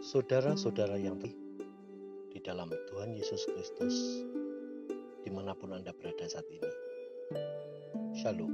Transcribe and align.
Saudara-saudara 0.00 0.96
yang 0.96 1.20
di 1.20 2.40
dalam 2.40 2.72
Tuhan 2.88 3.12
Yesus 3.12 3.44
Kristus, 3.44 4.24
di 5.20 5.28
mana 5.28 5.52
pun 5.52 5.76
Anda 5.76 5.92
berada 5.92 6.24
saat 6.24 6.48
ini. 6.48 6.72
Shalom. 8.16 8.48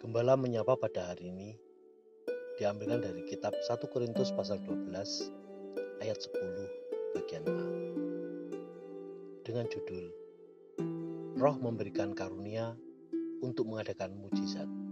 Gembala 0.00 0.32
menyapa 0.40 0.80
pada 0.80 1.12
hari 1.12 1.28
ini 1.28 1.60
diambilkan 2.56 3.04
dari 3.04 3.20
kitab 3.28 3.52
1 3.52 3.92
Korintus 3.92 4.32
pasal 4.32 4.64
12 4.64 4.96
ayat 6.00 6.24
10 6.24 7.12
bagian 7.20 7.44
A. 7.44 7.68
Dengan 9.44 9.68
judul 9.68 10.08
Roh 11.36 11.56
memberikan 11.60 12.16
karunia 12.16 12.72
untuk 13.44 13.68
mengadakan 13.68 14.16
mujizat. 14.24 14.85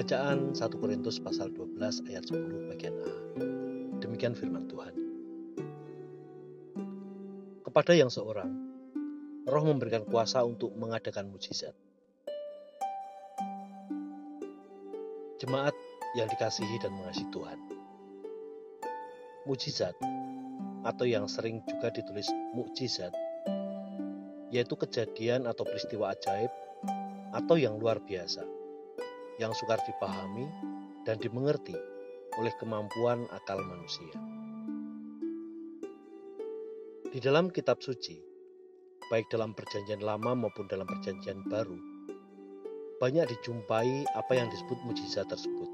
Bacaan 0.00 0.56
1 0.56 0.80
Korintus 0.80 1.20
pasal 1.20 1.52
12 1.52 1.76
ayat 2.08 2.24
10 2.24 2.72
bagian 2.72 2.96
A. 3.04 3.12
Demikian 4.00 4.32
firman 4.32 4.64
Tuhan. 4.64 4.96
Kepada 7.60 7.92
yang 7.92 8.08
seorang, 8.08 8.48
roh 9.44 9.60
memberikan 9.60 10.08
kuasa 10.08 10.40
untuk 10.40 10.72
mengadakan 10.72 11.28
mujizat. 11.28 11.76
Jemaat 15.36 15.76
yang 16.16 16.32
dikasihi 16.32 16.80
dan 16.80 16.96
mengasihi 16.96 17.28
Tuhan. 17.28 17.60
Mujizat 19.44 20.00
atau 20.80 21.04
yang 21.04 21.28
sering 21.28 21.60
juga 21.68 21.92
ditulis 21.92 22.32
mukjizat 22.56 23.12
yaitu 24.48 24.80
kejadian 24.80 25.44
atau 25.44 25.68
peristiwa 25.68 26.16
ajaib 26.16 26.48
atau 27.36 27.60
yang 27.60 27.76
luar 27.76 28.00
biasa 28.00 28.59
yang 29.40 29.56
sukar 29.56 29.80
dipahami 29.88 30.44
dan 31.08 31.16
dimengerti 31.16 31.72
oleh 32.36 32.52
kemampuan 32.60 33.24
akal 33.32 33.56
manusia. 33.64 34.12
Di 37.10 37.18
dalam 37.18 37.48
kitab 37.48 37.80
suci, 37.80 38.20
baik 39.08 39.32
dalam 39.32 39.56
perjanjian 39.56 40.04
lama 40.04 40.36
maupun 40.36 40.68
dalam 40.68 40.86
perjanjian 40.86 41.42
baru, 41.48 41.74
banyak 43.00 43.26
dijumpai 43.32 44.04
apa 44.12 44.32
yang 44.36 44.52
disebut 44.52 44.76
mujizat 44.84 45.26
tersebut. 45.26 45.66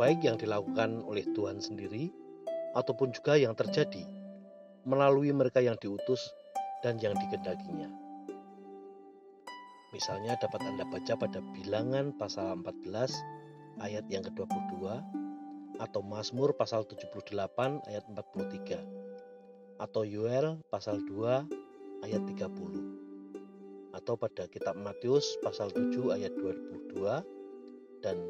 Baik 0.00 0.24
yang 0.24 0.40
dilakukan 0.40 1.04
oleh 1.04 1.28
Tuhan 1.36 1.60
sendiri 1.60 2.08
ataupun 2.72 3.12
juga 3.12 3.36
yang 3.36 3.52
terjadi 3.52 4.02
melalui 4.88 5.28
mereka 5.30 5.60
yang 5.60 5.76
diutus 5.76 6.24
dan 6.80 6.96
yang 6.98 7.12
dikendakinya. 7.16 8.05
Misalnya 9.96 10.36
dapat 10.36 10.60
Anda 10.60 10.84
baca 10.84 11.16
pada 11.16 11.40
bilangan 11.56 12.12
pasal 12.20 12.60
14 12.60 13.16
ayat 13.80 14.04
yang 14.12 14.28
ke-22 14.28 14.92
atau 15.80 16.00
Mazmur 16.04 16.52
pasal 16.52 16.84
78 16.84 17.32
ayat 17.88 18.04
43 18.04 19.80
atau 19.80 20.02
Yoel 20.04 20.60
pasal 20.68 21.00
2 21.00 22.04
ayat 22.04 22.22
30 22.28 23.96
atau 23.96 24.20
pada 24.20 24.44
kitab 24.52 24.76
Matius 24.76 25.40
pasal 25.40 25.72
7 25.72 26.12
ayat 26.12 26.36
22 26.44 28.04
dan 28.04 28.20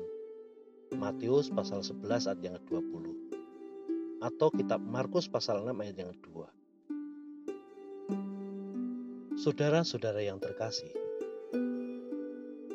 Matius 0.95 1.51
pasal 1.51 1.83
11 1.83 2.31
ayat 2.31 2.41
yang 2.47 2.55
ke-20 2.63 3.11
atau 4.23 4.55
kitab 4.55 4.79
Markus 4.87 5.27
pasal 5.27 5.67
6 5.67 5.83
ayat 5.83 5.99
yang 5.99 6.15
kedua. 6.15 6.47
Saudara-saudara 9.35 10.23
yang 10.23 10.39
terkasih, 10.41 11.06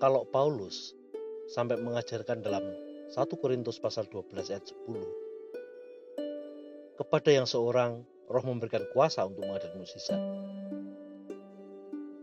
kalau 0.02 0.25
Paulus 0.25 0.97
sampai 1.45 1.77
mengajarkan 1.77 2.41
dalam 2.41 2.66
1 3.13 3.21
Korintus 3.38 3.77
pasal 3.77 4.09
12 4.09 4.49
ayat 4.49 4.66
10 4.66 6.97
kepada 6.97 7.30
yang 7.30 7.45
seorang 7.45 8.02
roh 8.25 8.41
memberikan 8.41 8.81
kuasa 8.97 9.22
untuk 9.29 9.45
mengadakan 9.45 9.77
mukjizat. 9.77 10.17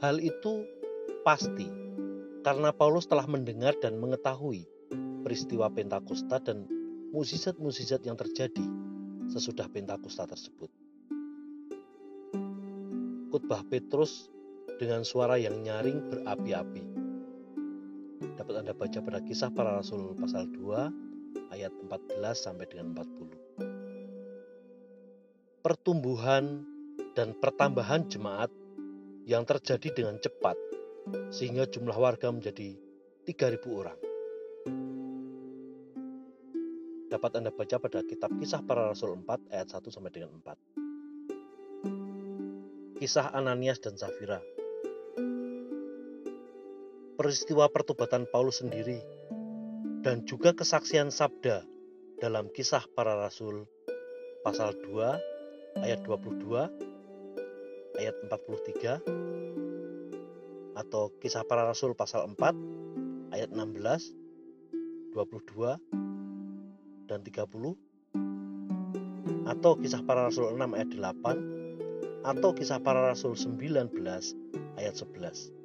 Hal 0.03 0.19
itu 0.19 0.67
pasti 1.23 1.71
karena 2.43 2.75
Paulus 2.75 3.07
telah 3.07 3.31
mendengar 3.31 3.79
dan 3.79 4.03
mengetahui 4.03 4.67
peristiwa 5.23 5.71
Pentakosta 5.71 6.43
dan 6.43 6.67
mukjizat-mukjizat 7.15 8.03
yang 8.03 8.19
terjadi 8.19 8.67
sesudah 9.31 9.71
Pentakosta 9.71 10.27
tersebut. 10.27 10.67
Khotbah 13.31 13.63
Petrus 13.71 14.35
dengan 14.83 15.07
suara 15.07 15.39
yang 15.39 15.63
nyaring 15.63 16.11
berapi-api 16.11 16.88
dapat 18.39 18.63
Anda 18.63 18.71
baca 18.71 19.03
pada 19.03 19.19
kisah 19.19 19.51
para 19.51 19.83
rasul 19.83 20.15
pasal 20.15 20.47
2 20.47 21.51
ayat 21.51 21.75
14 21.75 22.23
sampai 22.39 22.71
dengan 22.71 22.95
40. 22.95 25.59
Pertumbuhan 25.59 26.63
dan 27.19 27.35
pertambahan 27.35 28.07
jemaat 28.07 28.47
yang 29.27 29.43
terjadi 29.43 29.91
dengan 29.91 30.23
cepat 30.23 30.55
sehingga 31.35 31.67
jumlah 31.67 31.99
warga 31.99 32.31
menjadi 32.31 32.79
3000 33.27 33.59
orang. 33.75 33.99
Dapat 37.11 37.43
Anda 37.43 37.51
baca 37.51 37.75
pada 37.83 38.07
kitab 38.07 38.31
Kisah 38.39 38.63
Para 38.63 38.87
Rasul 38.87 39.19
4 39.19 39.51
ayat 39.51 39.67
1 39.67 39.83
sampai 39.91 40.15
dengan 40.15 40.31
4. 40.39 43.03
Kisah 43.03 43.35
Ananias 43.35 43.83
dan 43.83 43.99
Safira 43.99 44.39
peristiwa 47.19 47.67
pertobatan 47.67 48.31
Paulus 48.31 48.63
sendiri, 48.63 49.03
dan 50.07 50.23
juga 50.23 50.55
kesaksian 50.55 51.11
sabda 51.11 51.67
dalam 52.23 52.47
kisah 52.55 52.87
para 52.95 53.19
rasul 53.19 53.67
pasal 54.47 54.71
2 54.87 55.83
ayat 55.83 55.99
22 56.07 57.99
ayat 57.99 58.15
43 58.31 60.79
atau 60.79 61.11
kisah 61.19 61.43
para 61.43 61.67
rasul 61.67 61.99
pasal 61.99 62.31
4 62.39 63.35
ayat 63.35 63.51
16 63.51 64.15
22 65.11 65.75
dan 67.11 67.19
30 67.27 69.51
atau 69.51 69.75
kisah 69.75 70.07
para 70.07 70.31
rasul 70.31 70.55
6 70.55 70.79
ayat 70.79 70.95
8 70.95 72.31
atau 72.31 72.55
kisah 72.55 72.79
para 72.79 73.11
rasul 73.11 73.35
19 73.35 73.91
ayat 74.79 74.95
11 74.95 75.59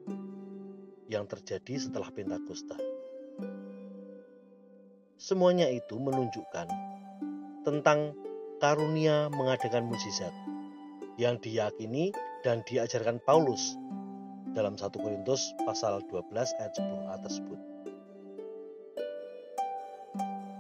yang 1.14 1.30
terjadi 1.30 1.78
setelah 1.78 2.10
Pentakosta. 2.10 2.76
Semuanya 5.22 5.70
itu 5.70 6.02
menunjukkan 6.02 6.68
tentang 7.64 8.18
karunia 8.60 9.30
mengadakan 9.32 9.88
mujizat 9.88 10.34
yang 11.16 11.38
diyakini 11.40 12.12
dan 12.42 12.66
diajarkan 12.66 13.22
Paulus 13.22 13.78
dalam 14.52 14.76
1 14.76 14.90
Korintus 14.94 15.54
pasal 15.64 16.02
12 16.10 16.34
ayat 16.60 16.74
10a 16.76 17.16
tersebut. 17.24 17.60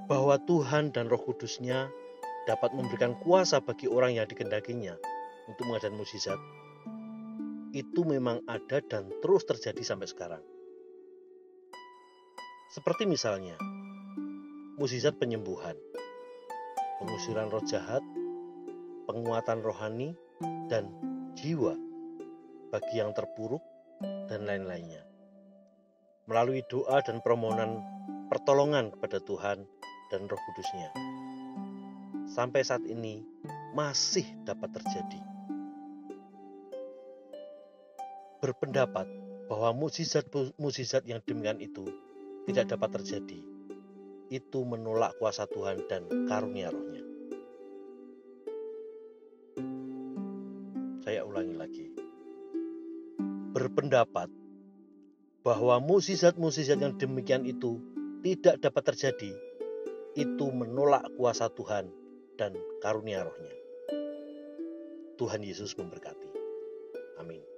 Bahwa 0.07 0.37
Tuhan 0.45 0.93
dan 0.93 1.09
Roh 1.09 1.21
Kudusnya 1.21 1.89
dapat 2.45 2.75
memberikan 2.75 3.15
kuasa 3.23 3.63
bagi 3.63 3.87
orang 3.87 4.19
yang 4.19 4.27
dikendakinya 4.27 4.95
untuk 5.47 5.67
mengadakan 5.67 5.99
mujizat 5.99 6.39
itu 7.73 8.05
memang 8.05 8.45
ada 8.45 8.79
dan 8.85 9.09
terus 9.25 9.49
terjadi 9.49 9.81
sampai 9.81 10.05
sekarang. 10.05 10.43
Seperti 12.69 13.09
misalnya, 13.09 13.57
mukjizat 14.77 15.17
penyembuhan, 15.17 15.73
pengusiran 17.01 17.49
roh 17.49 17.65
jahat, 17.65 18.05
penguatan 19.09 19.65
rohani, 19.65 20.13
dan 20.69 20.93
jiwa 21.33 21.73
bagi 22.69 23.01
yang 23.01 23.13
terpuruk, 23.17 23.61
dan 24.29 24.45
lain-lainnya. 24.45 25.01
Melalui 26.29 26.61
doa 26.69 27.01
dan 27.01 27.19
permohonan 27.25 27.81
pertolongan 28.29 28.93
kepada 28.93 29.17
Tuhan 29.21 29.65
dan 30.13 30.21
roh 30.29 30.41
kudusnya. 30.49 30.89
Sampai 32.29 32.65
saat 32.65 32.81
ini 32.85 33.21
masih 33.77 34.25
dapat 34.45 34.73
terjadi. 34.77 35.32
Berpendapat 38.43 39.07
bahwa 39.47 39.71
mukjizat-mukjizat 39.71 41.07
yang 41.07 41.23
demikian 41.23 41.63
itu 41.63 41.87
tidak 42.43 42.75
dapat 42.75 42.99
terjadi. 42.99 43.39
Itu 44.27 44.67
menolak 44.67 45.15
kuasa 45.15 45.47
Tuhan 45.47 45.87
dan 45.87 46.03
karunia 46.27 46.67
rohnya. 46.67 47.03
Saya 51.07 51.23
ulangi 51.23 51.55
lagi. 51.55 51.87
Berpendapat 53.55 54.27
bahwa 55.47 55.79
mukjizat-mukjizat 55.79 56.83
yang 56.83 56.99
demikian 56.99 57.47
itu 57.47 57.79
tidak 58.27 58.59
dapat 58.59 58.91
terjadi, 58.91 59.31
itu 60.19 60.45
menolak 60.51 61.07
kuasa 61.15 61.47
Tuhan 61.47 61.87
dan 62.35 62.59
karunia 62.83 63.23
rohnya. 63.23 63.55
Tuhan 65.15 65.39
Yesus 65.45 65.77
memberkati. 65.79 66.27
Amin. 67.21 67.52